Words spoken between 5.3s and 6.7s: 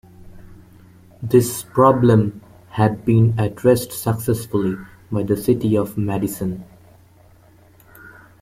City of Madison.